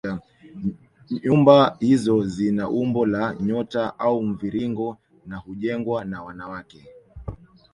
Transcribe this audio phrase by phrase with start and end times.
[1.23, 6.85] Nyumba hizo zina umbo la nyota au mviringo na hujengwa na wanawake